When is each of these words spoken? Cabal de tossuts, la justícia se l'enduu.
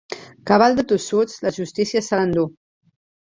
Cabal 0.51 0.77
de 0.77 0.85
tossuts, 0.91 1.37
la 1.47 1.53
justícia 1.59 2.03
se 2.07 2.21
l'enduu. 2.21 2.51